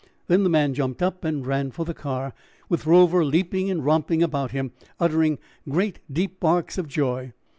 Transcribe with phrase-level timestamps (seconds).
[0.25, 2.33] Then the man jumped up and ran for the car,
[2.69, 5.37] with Rover leaping and romping about him, uttering
[5.69, 7.33] great deep barks of joy.